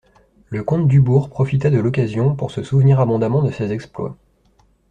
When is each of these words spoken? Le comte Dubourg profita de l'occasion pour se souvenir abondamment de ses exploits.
Le 0.49 0.63
comte 0.63 0.87
Dubourg 0.87 1.29
profita 1.29 1.69
de 1.69 1.77
l'occasion 1.77 2.35
pour 2.35 2.49
se 2.49 2.63
souvenir 2.63 2.99
abondamment 2.99 3.43
de 3.43 3.51
ses 3.51 3.71
exploits. 3.71 4.17